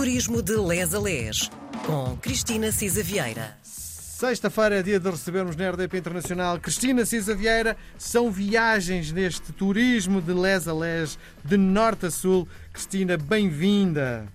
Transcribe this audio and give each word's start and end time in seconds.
Turismo 0.00 0.40
de 0.40 0.56
Les 0.56 0.94
a 0.94 0.98
Les, 0.98 1.50
com 1.84 2.16
Cristina 2.16 2.72
Cisa 2.72 3.02
Vieira. 3.02 3.54
Sexta-feira 3.62 4.78
é 4.78 4.82
dia 4.82 4.98
de 4.98 5.10
recebermos 5.10 5.54
na 5.56 5.70
RDP 5.70 5.98
Internacional 5.98 6.58
Cristina 6.58 7.04
Cisa 7.04 7.34
Vieira. 7.34 7.76
São 7.98 8.32
viagens 8.32 9.12
neste 9.12 9.52
turismo 9.52 10.22
de 10.22 10.32
Les 10.32 10.66
a 10.66 10.72
Les, 10.72 11.18
de 11.44 11.58
norte 11.58 12.06
a 12.06 12.10
sul. 12.10 12.48
Cristina, 12.72 13.18
bem-vinda. 13.18 14.26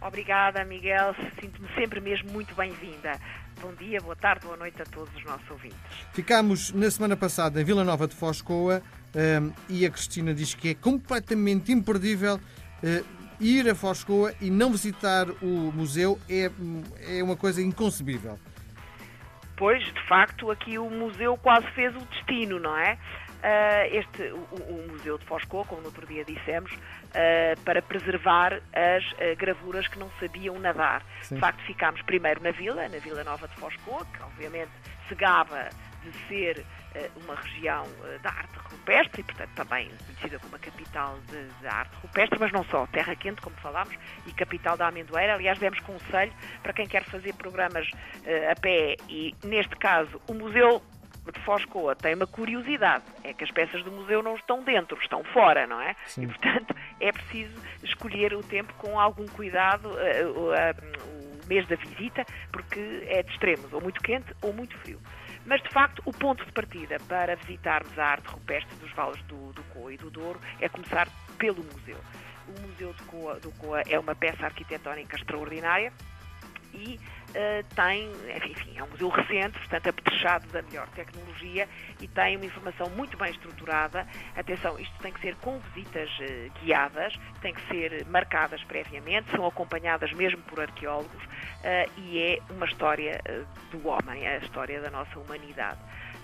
Obrigada, 0.00 0.64
Miguel. 0.64 1.14
Sinto-me 1.38 1.68
sempre 1.74 2.00
mesmo 2.00 2.32
muito 2.32 2.54
bem-vinda. 2.54 3.20
Bom 3.60 3.74
dia, 3.74 4.00
boa 4.00 4.16
tarde, 4.16 4.46
boa 4.46 4.56
noite 4.56 4.80
a 4.80 4.86
todos 4.86 5.14
os 5.14 5.24
nossos 5.26 5.50
ouvintes. 5.50 5.76
Ficámos 6.14 6.72
na 6.72 6.90
semana 6.90 7.18
passada 7.18 7.60
em 7.60 7.64
Vila 7.64 7.84
Nova 7.84 8.08
de 8.08 8.14
Foscoa 8.14 8.80
um, 9.14 9.52
e 9.68 9.84
a 9.84 9.90
Cristina 9.90 10.32
diz 10.32 10.54
que 10.54 10.70
é 10.70 10.74
completamente 10.74 11.70
imperdível 11.70 12.36
uh, 12.36 13.19
ir 13.40 13.68
a 13.68 13.74
Foscoa 13.74 14.34
e 14.40 14.50
não 14.50 14.70
visitar 14.70 15.28
o 15.42 15.72
museu. 15.72 16.18
É, 16.28 16.50
é 17.18 17.22
uma 17.22 17.36
coisa 17.36 17.62
inconcebível. 17.62 18.38
Pois, 19.56 19.84
de 19.84 20.08
facto, 20.08 20.50
aqui 20.50 20.78
o 20.78 20.88
museu 20.88 21.36
quase 21.36 21.66
fez 21.72 21.94
o 21.94 22.00
destino, 22.06 22.58
não 22.58 22.76
é? 22.76 22.96
Uh, 23.40 23.96
este, 23.96 24.22
o, 24.32 24.36
o, 24.36 24.86
Museu 24.90 25.16
de 25.16 25.24
Foscoa, 25.24 25.64
como 25.64 25.80
no 25.80 25.86
outro 25.88 26.06
dia 26.06 26.24
dissemos, 26.24 26.70
uh, 26.72 27.60
para 27.64 27.80
preservar 27.80 28.60
as 28.72 29.04
uh, 29.12 29.36
gravuras 29.36 29.88
que 29.88 29.98
não 29.98 30.10
sabiam 30.20 30.58
nadar. 30.58 31.02
Sim. 31.22 31.36
De 31.36 31.40
facto, 31.40 31.62
ficámos 31.64 32.02
primeiro 32.02 32.42
na 32.42 32.50
vila, 32.50 32.88
na 32.88 32.98
Vila 32.98 33.24
Nova 33.24 33.48
de 33.48 33.54
Foscoa, 33.56 34.06
que 34.12 34.22
obviamente 34.22 34.70
se 35.08 35.14
gaba 35.14 35.70
de 36.02 36.12
ser 36.28 36.64
uma 37.22 37.34
região 37.34 37.86
da 38.22 38.30
arte 38.30 38.58
rupestre 38.70 39.20
e, 39.20 39.24
portanto, 39.24 39.50
também 39.54 39.90
conhecida 40.06 40.38
como 40.38 40.56
a 40.56 40.58
capital 40.58 41.18
da 41.62 41.72
arte 41.72 41.96
rupestre, 42.02 42.38
mas 42.40 42.52
não 42.52 42.64
só, 42.64 42.86
terra 42.88 43.14
quente, 43.14 43.40
como 43.40 43.54
falámos, 43.56 43.94
e 44.26 44.32
capital 44.32 44.76
da 44.76 44.88
amendoeira. 44.88 45.34
Aliás, 45.34 45.58
demos 45.58 45.78
conselho 45.80 46.32
para 46.62 46.72
quem 46.72 46.86
quer 46.86 47.04
fazer 47.04 47.32
programas 47.34 47.88
a 48.50 48.60
pé 48.60 48.96
e, 49.08 49.34
neste 49.44 49.76
caso, 49.76 50.20
o 50.28 50.34
Museu 50.34 50.82
de 51.32 51.40
Foscoa 51.40 51.94
tem 51.94 52.14
uma 52.14 52.26
curiosidade, 52.26 53.04
é 53.22 53.32
que 53.32 53.44
as 53.44 53.50
peças 53.50 53.82
do 53.82 53.92
museu 53.92 54.22
não 54.22 54.34
estão 54.36 54.62
dentro, 54.62 54.98
estão 55.00 55.22
fora, 55.24 55.66
não 55.66 55.80
é? 55.80 55.94
Sim. 56.06 56.24
E, 56.24 56.26
portanto, 56.26 56.74
é 56.98 57.12
preciso 57.12 57.54
escolher 57.82 58.34
o 58.34 58.42
tempo 58.42 58.72
com 58.74 58.98
algum 58.98 59.26
cuidado, 59.26 59.88
uh, 59.88 60.30
uh, 60.30 60.50
uh, 60.50 61.44
o 61.44 61.46
mês 61.46 61.66
da 61.68 61.76
visita, 61.76 62.24
porque 62.50 63.04
é 63.06 63.22
de 63.22 63.30
extremos, 63.32 63.72
ou 63.72 63.80
muito 63.80 64.00
quente 64.00 64.34
ou 64.42 64.52
muito 64.52 64.76
frio. 64.78 65.00
Mas, 65.46 65.62
de 65.62 65.68
facto, 65.70 66.02
o 66.04 66.12
ponto 66.12 66.44
de 66.44 66.52
partida 66.52 66.98
para 67.08 67.36
visitarmos 67.36 67.98
a 67.98 68.04
arte 68.04 68.28
rupestre 68.28 68.74
dos 68.76 68.92
vales 68.92 69.20
do, 69.22 69.52
do 69.52 69.62
Coa 69.64 69.92
e 69.92 69.96
do 69.96 70.10
Douro 70.10 70.40
é 70.60 70.68
começar 70.68 71.08
pelo 71.38 71.64
museu. 71.64 71.98
O 72.48 72.60
Museu 72.60 72.92
do 72.92 73.04
Coa, 73.04 73.40
do 73.40 73.50
Coa 73.52 73.82
é 73.82 73.98
uma 73.98 74.14
peça 74.14 74.44
arquitetónica 74.44 75.16
extraordinária, 75.16 75.92
e 76.72 76.98
uh, 77.30 77.74
tem, 77.74 78.10
enfim, 78.46 78.76
é 78.76 78.84
um 78.84 78.88
museu 78.88 79.08
recente, 79.08 79.58
portanto 79.58 79.88
apetrechado 79.88 80.48
da 80.48 80.62
melhor 80.62 80.88
tecnologia 80.88 81.68
e 82.00 82.08
tem 82.08 82.36
uma 82.36 82.46
informação 82.46 82.88
muito 82.90 83.16
bem 83.16 83.30
estruturada. 83.30 84.06
Atenção, 84.36 84.78
isto 84.78 84.96
tem 85.00 85.12
que 85.12 85.20
ser 85.20 85.34
com 85.36 85.58
visitas 85.58 86.10
uh, 86.20 86.60
guiadas, 86.60 87.14
tem 87.40 87.54
que 87.54 87.66
ser 87.68 88.06
marcadas 88.06 88.62
previamente, 88.64 89.30
são 89.30 89.46
acompanhadas 89.46 90.12
mesmo 90.12 90.42
por 90.42 90.60
arqueólogos 90.60 91.22
e 91.96 92.18
é 92.18 92.38
uma 92.52 92.66
história 92.66 93.20
do 93.70 93.86
homem, 93.88 94.24
é 94.24 94.36
a 94.36 94.38
história 94.38 94.80
da 94.80 94.90
nossa 94.90 95.18
humanidade. 95.18 95.78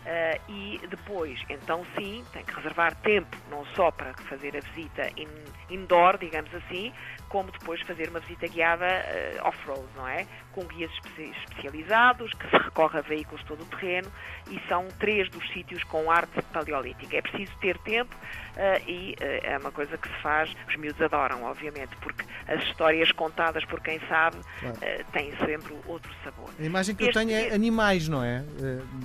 Uh, 0.07 0.41
e 0.49 0.81
depois, 0.87 1.43
então 1.51 1.85
sim, 1.99 2.25
tem 2.33 2.45
que 2.45 2.55
reservar 2.55 2.95
tempo, 2.99 3.37
não 3.51 3.67
só 3.75 3.91
para 3.91 4.15
fazer 4.29 4.57
a 4.57 4.61
visita 4.61 5.11
in, 5.17 5.27
indoor, 5.69 6.17
digamos 6.17 6.55
assim, 6.55 6.93
como 7.29 7.51
depois 7.51 7.81
fazer 7.81 8.09
uma 8.11 8.21
visita 8.21 8.47
guiada 8.47 8.87
uh, 8.87 9.49
off-road, 9.49 9.83
não 9.97 10.07
é? 10.07 10.25
Com 10.53 10.65
guias 10.65 10.93
especializados, 11.19 12.33
que 12.35 12.49
se 12.49 12.55
recorre 12.63 13.01
a 13.01 13.03
veículos 13.03 13.43
todo 13.49 13.63
o 13.63 13.67
terreno, 13.67 14.09
e 14.49 14.61
são 14.69 14.87
três 15.01 15.29
dos 15.29 15.45
sítios 15.53 15.83
com 15.83 16.09
arte 16.09 16.41
paleolítica. 16.53 17.17
É 17.17 17.23
preciso 17.23 17.51
ter 17.59 17.77
tempo 17.79 18.15
uh, 18.15 18.89
e 18.89 19.17
é 19.19 19.59
uma 19.59 19.73
coisa 19.73 19.99
que 19.99 20.07
se 20.07 20.23
faz, 20.23 20.55
os 20.69 20.77
miúdos 20.77 21.03
adoram, 21.03 21.43
obviamente, 21.43 21.97
porque 21.97 22.25
as 22.47 22.63
histórias 22.63 23.11
contadas 23.11 23.65
por 23.65 23.81
quem 23.81 23.99
sabe 24.09 24.37
claro. 24.61 25.05
têm 25.11 25.35
sempre 25.45 25.77
outro 25.87 26.15
sabor. 26.23 26.49
A 26.57 26.63
imagem 26.63 26.95
que 26.95 27.03
este, 27.03 27.19
eu 27.19 27.27
tenho 27.27 27.37
é 27.37 27.53
animais, 27.53 28.07
não 28.07 28.23
é? 28.23 28.45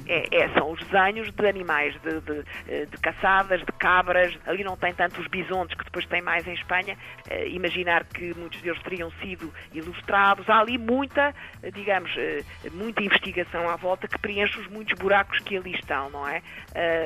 É, 0.08 0.44
é 0.44 0.50
são 0.54 0.72
os 0.72 0.91
desenhos 0.92 1.32
de 1.32 1.48
animais, 1.48 1.94
de, 2.02 2.20
de, 2.22 2.44
eh, 2.68 2.86
de, 2.86 2.98
caçadas, 2.98 3.62
de 3.62 3.72
cabras. 3.74 4.38
Ali 4.46 4.64
não 4.64 4.76
tem 4.76 4.94
tanto 4.94 5.20
os 5.22 5.28
bisontes 5.28 5.76
que 5.78 5.86
depois 5.86 6.06
tem 6.06 6.22
mais 6.22 6.46
em 6.48 6.54
Espanha. 6.54 6.98
Uh, 7.30 7.48
imaginar 7.48 8.04
que 8.06 8.34
muitos 8.36 8.62
deles 8.62 8.82
teriam 8.84 9.10
sido 9.22 9.52
ilustrados. 9.74 10.48
Há 10.50 10.60
ali 10.60 10.78
muita, 10.78 11.34
digamos, 11.74 12.12
uh, 12.16 12.72
muita 12.74 13.02
investigação 13.02 13.70
à 13.70 13.76
volta 13.76 14.08
que 14.08 14.20
preenche 14.20 14.60
os 14.60 14.68
muitos 14.68 14.98
buracos 15.00 15.40
que 15.40 15.58
ali 15.58 15.74
estão, 15.74 16.10
não 16.10 16.28
é? 16.28 16.42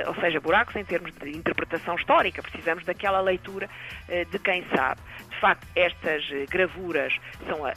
Ou 0.08 0.16
seja, 0.16 0.40
buracos 0.40 0.76
em 0.76 0.84
termos 0.84 1.12
de 1.14 1.30
interpretação 1.30 1.96
histórica. 1.96 2.42
Precisamos 2.42 2.84
daquela 2.86 3.20
leitura 3.22 3.70
de 4.32 4.40
quem 4.40 4.64
sabe. 4.76 5.00
De 5.30 5.40
facto, 5.40 5.68
estas 5.76 6.24
gravuras 6.50 7.14
são, 7.48 7.68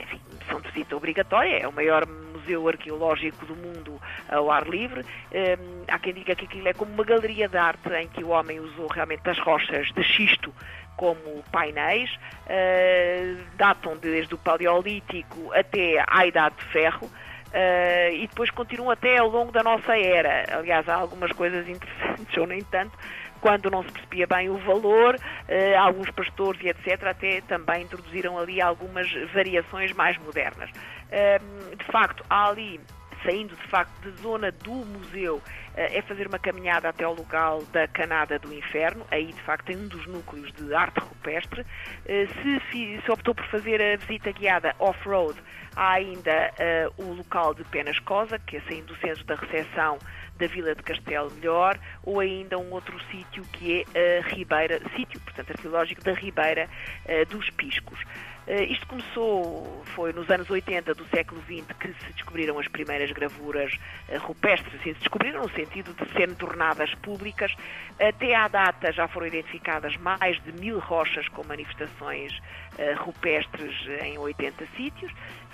enfim, 0.00 0.20
são 0.48 0.60
de 0.60 0.68
visita 0.70 0.96
obrigatória. 0.96 1.58
É 1.58 1.68
o 1.68 1.72
maior 1.72 2.06
museu 2.42 2.68
arqueológico 2.68 3.46
do 3.46 3.54
mundo 3.54 4.00
ao 4.28 4.50
ar 4.50 4.68
livre. 4.68 5.00
Um, 5.00 5.84
há 5.88 5.98
quem 5.98 6.12
diga 6.12 6.34
que 6.34 6.44
aquilo 6.44 6.68
é 6.68 6.72
como 6.72 6.92
uma 6.92 7.04
galeria 7.04 7.48
de 7.48 7.56
arte 7.56 7.88
em 7.94 8.08
que 8.08 8.22
o 8.22 8.28
homem 8.28 8.60
usou 8.60 8.88
realmente 8.88 9.28
as 9.28 9.38
rochas 9.38 9.90
de 9.92 10.02
xisto 10.02 10.52
como 10.96 11.42
painéis, 11.50 12.10
uh, 12.14 13.42
datam 13.56 13.96
desde 13.96 14.34
o 14.34 14.38
Paleolítico 14.38 15.52
até 15.52 16.04
à 16.06 16.26
Idade 16.26 16.56
de 16.56 16.64
Ferro. 16.64 17.06
Uh, 17.06 18.14
e 18.14 18.26
depois 18.28 18.50
continuam 18.50 18.90
até 18.90 19.18
ao 19.18 19.28
longo 19.28 19.52
da 19.52 19.62
nossa 19.62 19.96
era. 19.98 20.56
Aliás, 20.56 20.88
há 20.88 20.94
algumas 20.94 21.30
coisas 21.32 21.68
interessantes, 21.68 22.34
ou 22.38 22.46
nem 22.46 22.62
tanto, 22.62 22.96
quando 23.42 23.68
não 23.70 23.82
se 23.82 23.90
percebia 23.90 24.26
bem 24.26 24.48
o 24.48 24.56
valor, 24.58 25.16
uh, 25.16 25.78
alguns 25.78 26.08
pastores 26.10 26.62
e 26.62 26.68
etc. 26.68 27.04
até 27.04 27.40
também 27.42 27.82
introduziram 27.82 28.38
ali 28.38 28.62
algumas 28.62 29.12
variações 29.34 29.92
mais 29.92 30.16
modernas. 30.18 30.70
Uh, 30.70 31.76
de 31.76 31.84
facto, 31.92 32.24
há 32.30 32.48
ali 32.48 32.80
saindo 33.22 33.54
de 33.54 33.68
facto 33.68 33.92
da 34.02 34.10
zona 34.22 34.50
do 34.50 34.72
museu, 34.72 35.40
eh, 35.71 35.71
é 35.76 36.02
fazer 36.02 36.26
uma 36.26 36.38
caminhada 36.38 36.88
até 36.88 37.04
ao 37.04 37.14
local 37.14 37.62
da 37.72 37.88
Canada 37.88 38.38
do 38.38 38.52
Inferno, 38.52 39.06
aí 39.10 39.26
de 39.26 39.40
facto 39.42 39.66
tem 39.66 39.76
um 39.76 39.88
dos 39.88 40.06
núcleos 40.06 40.52
de 40.52 40.74
arte 40.74 41.00
rupestre. 41.00 41.64
Eh, 42.06 42.26
se, 42.70 43.00
se 43.04 43.10
optou 43.10 43.34
por 43.34 43.46
fazer 43.46 43.80
a 43.80 43.96
visita 43.96 44.32
guiada 44.32 44.74
off-road, 44.78 45.38
há 45.76 45.92
ainda 45.92 46.52
uh, 46.98 47.02
o 47.02 47.14
local 47.14 47.54
de 47.54 47.64
Penascosa, 47.64 48.38
que 48.38 48.56
é 48.56 48.60
saindo 48.62 48.86
do 48.86 48.96
centro 48.96 49.24
da 49.24 49.34
recepção 49.34 49.98
da 50.36 50.46
Vila 50.46 50.74
de 50.74 50.82
Castelo 50.82 51.30
Melhor, 51.32 51.78
ou 52.02 52.20
ainda 52.20 52.58
um 52.58 52.70
outro 52.72 52.98
sítio 53.10 53.42
que 53.52 53.84
é 53.94 54.18
a 54.18 54.28
Ribeira, 54.28 54.80
sítio, 54.96 55.20
portanto, 55.20 55.50
arqueológico 55.50 56.02
da 56.02 56.12
Ribeira 56.12 56.68
uh, 57.06 57.26
dos 57.26 57.48
Piscos. 57.50 57.98
Uh, 58.46 58.62
isto 58.68 58.86
começou, 58.86 59.82
foi 59.94 60.12
nos 60.12 60.28
anos 60.28 60.50
80 60.50 60.94
do 60.94 61.06
século 61.08 61.40
XX 61.42 61.64
que 61.78 61.88
se 61.88 62.12
descobriram 62.14 62.58
as 62.58 62.68
primeiras 62.68 63.10
gravuras 63.12 63.72
rupestres, 64.20 64.74
assim, 64.74 64.94
se 64.94 65.00
descobriram 65.00 65.42
no 65.42 65.50
sentido 65.64 65.94
de 65.94 66.12
serem 66.12 66.34
tornadas 66.34 66.94
públicas. 66.96 67.54
Até 68.00 68.34
à 68.34 68.48
data 68.48 68.92
já 68.92 69.06
foram 69.08 69.26
identificadas 69.26 69.96
mais 69.96 70.42
de 70.42 70.52
mil 70.52 70.78
rochas 70.78 71.28
com 71.28 71.44
manifestações 71.44 72.32
uh, 72.38 73.02
rupestres 73.04 73.74
em 74.02 74.18
80 74.18 74.66
sítios 74.76 75.12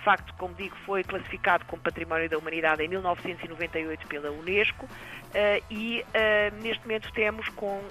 facto, 0.08 0.32
como 0.38 0.54
digo, 0.54 0.74
foi 0.86 1.04
classificado 1.04 1.66
como 1.66 1.82
Património 1.82 2.30
da 2.30 2.38
Humanidade 2.38 2.82
em 2.82 2.88
1998 2.88 4.06
pela 4.06 4.30
Unesco 4.30 4.86
uh, 4.86 5.64
e 5.70 6.00
uh, 6.00 6.62
neste 6.62 6.82
momento 6.84 7.12
temos 7.12 7.46
com 7.50 7.82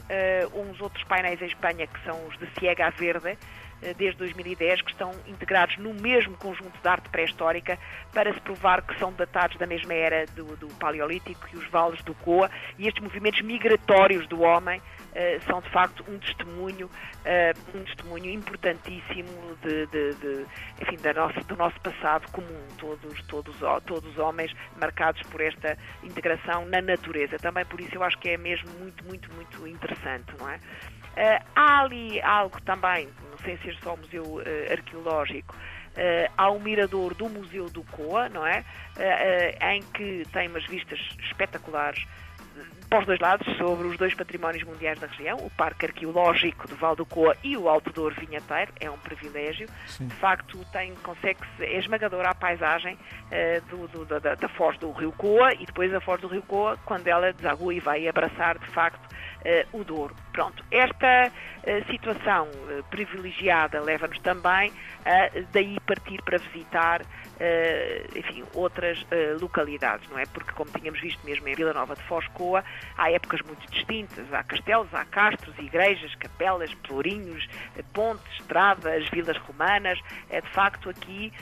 uns 0.55 0.81
outros 0.81 1.03
painéis 1.03 1.39
em 1.43 1.45
Espanha 1.45 1.85
que 1.85 2.03
são 2.03 2.25
os 2.27 2.35
de 2.39 2.47
Ciega 2.57 2.89
Verde, 2.89 3.37
desde 3.97 4.17
2010, 4.17 4.81
que 4.81 4.91
estão 4.91 5.11
integrados 5.27 5.77
no 5.77 5.93
mesmo 5.93 6.35
conjunto 6.37 6.79
de 6.81 6.87
arte 6.87 7.09
pré-histórica 7.09 7.77
para 8.13 8.33
se 8.33 8.39
provar 8.41 8.81
que 8.81 8.97
são 8.97 9.13
datados 9.13 9.57
da 9.57 9.67
mesma 9.67 9.93
era 9.93 10.25
do, 10.27 10.55
do 10.57 10.67
Paleolítico 10.75 11.47
e 11.53 11.57
os 11.57 11.67
vales 11.69 12.01
do 12.03 12.13
Coa 12.15 12.49
e 12.77 12.87
estes 12.87 13.03
movimentos 13.03 13.41
migratórios 13.41 14.27
do 14.27 14.41
homem 14.41 14.79
uh, 14.79 15.43
são 15.45 15.61
de 15.61 15.69
facto 15.69 16.03
um 16.07 16.17
testemunho, 16.19 16.87
uh, 16.87 17.77
um 17.77 17.83
testemunho 17.83 18.31
importantíssimo 18.31 19.29
de, 19.61 19.85
de, 19.87 20.13
de, 20.15 20.45
enfim, 20.81 20.97
da 20.97 21.13
nossa, 21.13 21.39
do 21.41 21.55
nosso 21.55 21.79
passado 21.81 22.29
comum, 22.31 22.67
todos, 22.77 23.21
todos, 23.27 23.55
todos 23.85 24.17
homens 24.17 24.53
marcados 24.79 25.21
por 25.23 25.41
esta 25.41 25.77
integração 26.03 26.65
na 26.65 26.81
natureza. 26.81 27.37
Também 27.37 27.65
por 27.65 27.79
isso 27.79 27.95
eu 27.95 28.03
acho 28.03 28.17
que 28.17 28.29
é 28.29 28.37
mesmo 28.37 28.69
muito, 28.79 29.03
muito, 29.05 29.31
muito 29.33 29.67
interessante, 29.67 30.33
não 30.39 30.49
é? 30.49 30.59
Uh, 31.17 31.43
há 31.55 31.79
ali 31.81 32.21
algo 32.21 32.61
também, 32.61 33.09
não 33.31 33.39
sei 33.39 33.57
se 33.57 33.71
é 33.71 33.73
só 33.81 33.95
o 33.95 33.97
Museu 33.97 34.23
uh, 34.23 34.71
Arqueológico, 34.71 35.55
uh, 35.55 36.31
há 36.37 36.51
o 36.51 36.59
mirador 36.59 37.15
do 37.15 37.27
Museu 37.27 37.67
do 37.71 37.81
Coa, 37.85 38.29
não 38.29 38.45
é? 38.45 38.63
em 39.73 39.81
que 39.81 40.23
tem 40.31 40.47
umas 40.47 40.65
vistas 40.67 40.99
espetaculares 41.19 42.05
para 42.89 42.99
os 42.99 43.05
dois 43.05 43.19
lados, 43.19 43.45
sobre 43.57 43.87
os 43.87 43.97
dois 43.97 44.13
patrimónios 44.13 44.63
mundiais 44.63 44.97
da 44.99 45.07
região, 45.07 45.37
o 45.37 45.49
Parque 45.51 45.87
Arqueológico 45.87 46.67
do 46.67 46.75
Val 46.75 46.95
do 46.95 47.05
Coa 47.05 47.35
e 47.43 47.57
o 47.57 47.67
Alto 47.67 47.91
Douro 47.91 48.15
Vinheteiro, 48.15 48.71
é 48.79 48.89
um 48.89 48.97
privilégio. 48.97 49.67
Sim. 49.87 50.07
De 50.07 50.15
facto, 50.15 50.57
tem, 50.71 50.95
consegue 50.95 51.39
é 51.59 51.77
esmagadora 51.77 52.29
a 52.29 52.35
paisagem 52.35 52.95
uh, 52.95 53.65
do, 53.69 53.87
do, 53.87 54.19
da, 54.19 54.35
da 54.35 54.49
foz 54.49 54.77
do 54.77 54.91
Rio 54.91 55.11
Coa 55.11 55.53
e 55.53 55.65
depois 55.65 55.93
a 55.93 55.99
foz 55.99 56.21
do 56.21 56.27
Rio 56.27 56.43
Coa, 56.43 56.77
quando 56.85 57.07
ela 57.07 57.33
desagua 57.33 57.73
e 57.73 57.79
vai 57.79 58.07
abraçar, 58.07 58.57
de 58.57 58.67
facto, 58.67 59.03
uh, 59.05 59.77
o 59.77 59.83
Douro. 59.83 60.15
Pronto, 60.31 60.63
esta 60.71 61.29
uh, 61.29 61.91
situação 61.91 62.47
privilegiada 62.89 63.81
leva-nos 63.81 64.19
também 64.19 64.71
a 65.05 65.29
daí 65.51 65.77
partir 65.81 66.21
para 66.21 66.37
visitar 66.37 67.01
enfim, 68.15 68.43
outras 68.55 69.05
localidades, 69.39 70.09
não 70.09 70.17
é? 70.17 70.25
Porque, 70.25 70.51
como 70.53 70.71
tínhamos 70.71 70.99
visto 70.99 71.23
mesmo 71.23 71.47
em 71.47 71.53
Vila 71.53 71.71
Nova 71.71 71.95
de 71.95 72.01
Foscoa, 72.47 72.63
há 72.97 73.11
épocas 73.11 73.41
muito 73.41 73.69
distintas. 73.71 74.33
Há 74.33 74.43
castelos, 74.43 74.93
há 74.93 75.05
castros, 75.05 75.57
igrejas, 75.59 76.13
capelas, 76.15 76.73
pelourinhos, 76.75 77.45
uh, 77.77 77.83
pontes, 77.93 78.25
estradas, 78.39 79.07
vilas 79.09 79.37
romanas. 79.37 79.99
É, 80.29 80.41
de 80.41 80.49
facto, 80.49 80.89
aqui 80.89 81.33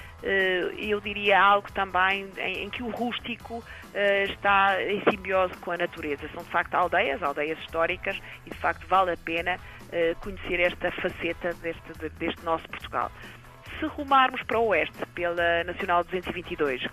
eu 0.79 0.99
diria 1.01 1.39
algo 1.39 1.71
também 1.71 2.27
em 2.37 2.67
que 2.71 2.81
o 2.81 2.89
rústico 2.89 3.63
está 4.27 4.81
em 4.81 5.03
simbiose 5.07 5.53
com 5.57 5.69
a 5.69 5.77
natureza. 5.77 6.27
São, 6.33 6.43
de 6.43 6.49
facto, 6.49 6.73
aldeias, 6.73 7.21
aldeias 7.21 7.59
históricas, 7.59 8.19
e, 8.43 8.49
de 8.49 8.57
facto, 8.57 8.87
vale 8.87 9.11
a 9.11 9.17
pena 9.17 9.59
conhecer 10.21 10.61
esta 10.61 10.91
faceta 10.93 11.53
deste, 11.61 12.09
deste 12.17 12.43
nosso 12.43 12.67
Portugal. 12.69 13.11
Se 13.79 13.85
rumarmos 13.85 14.41
para 14.43 14.57
o 14.57 14.69
oeste, 14.69 14.97
pela 15.13 15.63
Nacional 15.63 16.03
222, 16.03 16.87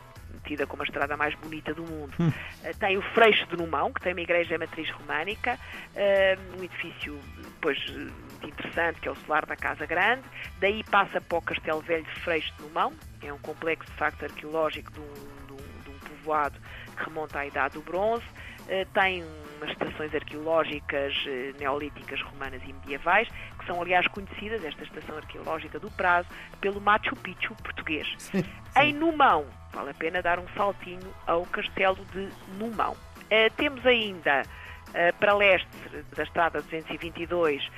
tida 0.53 0.67
como 0.67 0.83
a 0.83 0.85
estrada 0.85 1.17
mais 1.17 1.35
bonita 1.37 1.73
do 1.73 1.83
mundo, 1.83 2.13
hum. 2.21 2.31
Eh, 2.63 2.73
tem 2.75 2.97
o 2.97 3.03
Freixo 3.15 3.47
de 3.47 3.57
Numão, 3.57 3.93
que 3.93 4.01
tem 4.01 4.13
uma 4.13 4.21
igreja 4.21 4.59
matriz 4.59 4.89
românica, 4.91 5.59
uh, 5.95 6.59
um 6.59 6.63
edifício 6.63 7.19
pois, 7.61 7.79
muito 7.91 8.49
interessante, 8.49 9.01
que 9.01 9.09
é 9.09 9.11
o 9.11 9.17
solar 9.17 9.47
da 9.47 9.57
Casa 9.57 9.87
Grande. 9.87 10.23
Daí 10.61 10.85
passa 10.85 11.21
para 11.21 11.39
o 11.39 11.43
Castelo 11.43 11.81
Velho 11.81 12.05
de 12.05 12.21
Freixo 12.21 12.53
de 12.57 12.63
Numão, 12.63 12.93
é 13.23 13.33
um 13.33 13.39
complexo 13.39 13.91
de 13.91 13.97
facto 13.97 14.25
arqueológico 14.25 14.93
de 14.93 15.01
um, 15.01 15.47
de 15.47 15.53
um, 15.53 15.57
de 15.57 15.91
um 15.91 15.99
povoado 15.99 16.59
que 16.97 17.05
remonta 17.05 17.39
à 17.39 17.47
Idade 17.47 17.75
do 17.75 17.83
Bronze. 17.83 18.25
Uh, 18.63 18.87
tem 18.93 19.25
umas 19.63 19.71
estações 19.71 20.13
arqueológicas 20.15 21.15
uh, 21.27 21.59
neolíticas, 21.59 22.21
romanas 22.23 22.61
e 22.67 22.73
medievais, 22.73 23.29
que 23.59 23.67
são, 23.67 23.81
aliás, 23.81 24.07
conhecidas, 24.09 24.65
esta 24.65 24.83
estação 24.83 25.17
arqueológica 25.17 25.79
do 25.79 25.91
Prazo, 25.93 26.29
pelo 26.61 26.81
Machu 26.81 27.15
Picchu 27.17 27.55
português. 27.63 28.09
Sim, 28.19 28.43
sim. 28.43 28.81
Em 28.81 28.93
Numão, 28.93 29.47
vale 29.73 29.91
a 29.91 29.95
pena 29.95 30.21
dar 30.21 30.39
um 30.39 30.49
saltinho 30.57 31.15
ao 31.27 31.45
Castelo 31.47 32.05
de 32.13 32.29
Numão. 32.59 32.93
Uh, 32.93 33.51
temos 33.57 33.85
ainda, 33.87 34.43
uh, 34.43 35.17
para 35.19 35.35
leste 35.35 35.69
da 36.17 36.23
Estrada 36.23 36.61
222, 36.63 37.65
uh, 37.65 37.71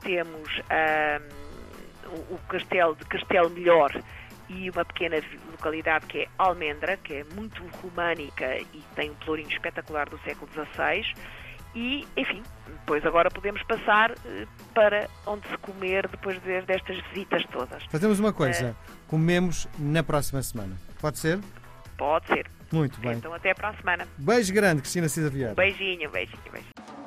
temos 0.00 0.48
o, 2.06 2.34
o 2.34 2.38
Castelo 2.48 2.94
de 2.94 3.04
Castelo 3.06 3.50
Melhor, 3.50 3.90
e 4.48 4.70
uma 4.70 4.84
pequena 4.84 5.16
localidade 5.50 6.06
que 6.06 6.20
é 6.20 6.28
Almendra, 6.38 6.96
que 6.96 7.14
é 7.14 7.24
muito 7.34 7.62
românica 7.82 8.56
e 8.56 8.82
tem 8.94 9.10
um 9.10 9.14
pelourinho 9.14 9.48
espetacular 9.48 10.08
do 10.08 10.18
século 10.20 10.50
XVI. 10.52 11.04
E, 11.74 12.06
enfim, 12.16 12.42
depois 12.66 13.04
agora 13.04 13.28
podemos 13.30 13.60
passar 13.64 14.12
eh, 14.12 14.46
para 14.72 15.08
onde 15.26 15.48
se 15.48 15.56
comer 15.58 16.06
depois 16.06 16.38
destas 16.66 17.00
visitas 17.08 17.44
todas. 17.50 17.82
Fazemos 17.90 18.20
uma 18.20 18.32
coisa, 18.32 18.70
uh, 18.70 19.08
comemos 19.08 19.66
na 19.76 20.02
próxima 20.02 20.40
semana. 20.40 20.76
Pode 21.00 21.18
ser? 21.18 21.40
Pode 21.96 22.28
ser. 22.28 22.46
Muito 22.72 23.00
bem. 23.00 23.14
Então 23.14 23.34
até 23.34 23.52
para 23.54 23.70
a 23.70 23.74
semana. 23.74 24.06
Beijo 24.16 24.54
grande, 24.54 24.82
Cristina 24.82 25.08
Cisa 25.08 25.28
Vieira. 25.28 25.54
Beijinho, 25.54 26.08
beijinho, 26.10 26.42
beijinho. 26.52 27.03